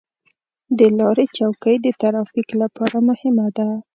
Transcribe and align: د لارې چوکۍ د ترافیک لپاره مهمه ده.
د 0.77 0.79
لارې 0.99 1.25
چوکۍ 1.37 1.75
د 1.81 1.87
ترافیک 2.01 2.49
لپاره 2.61 2.97
مهمه 3.09 3.47
ده. 3.57 3.67